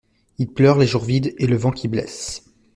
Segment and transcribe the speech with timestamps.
[0.39, 2.43] Il pleure les jours vides et le vent qui blesse.